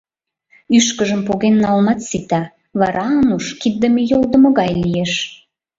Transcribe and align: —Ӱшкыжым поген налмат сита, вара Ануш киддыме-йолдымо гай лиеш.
—Ӱшкыжым 0.77 1.21
поген 1.27 1.55
налмат 1.63 1.99
сита, 2.07 2.41
вара 2.79 3.05
Ануш 3.19 3.45
киддыме-йолдымо 3.61 4.49
гай 4.59 4.71
лиеш. 4.83 5.13